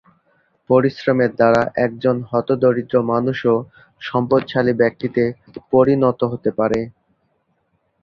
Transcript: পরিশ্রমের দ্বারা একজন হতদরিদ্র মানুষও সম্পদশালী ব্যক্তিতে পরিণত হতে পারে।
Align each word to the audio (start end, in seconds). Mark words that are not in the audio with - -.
পরিশ্রমের 0.69 1.31
দ্বারা 1.35 1.61
একজন 1.85 2.15
হতদরিদ্র 2.31 2.95
মানুষও 3.11 3.55
সম্পদশালী 4.01 4.73
ব্যক্তিতে 4.81 5.23
পরিণত 5.73 6.19
হতে 6.31 6.49
পারে। 6.59 6.79